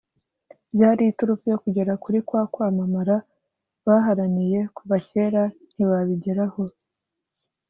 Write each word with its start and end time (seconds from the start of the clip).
byari 0.73 1.03
iturufu 1.11 1.45
yo 1.51 1.57
kugera 1.63 1.93
kuri 2.03 2.19
kwa 2.27 2.41
kwamamara 2.53 3.15
baharaniye 3.85 4.59
kuva 4.77 4.95
cyera 5.07 5.43
ntibabigereho 5.73 6.63